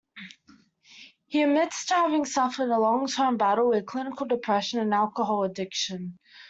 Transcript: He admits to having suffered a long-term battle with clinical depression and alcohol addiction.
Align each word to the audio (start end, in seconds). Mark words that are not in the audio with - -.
He 1.27 1.43
admits 1.43 1.85
to 1.85 1.93
having 1.93 2.25
suffered 2.25 2.71
a 2.71 2.79
long-term 2.79 3.37
battle 3.37 3.69
with 3.69 3.85
clinical 3.85 4.25
depression 4.25 4.79
and 4.79 4.95
alcohol 4.95 5.43
addiction. 5.43 6.17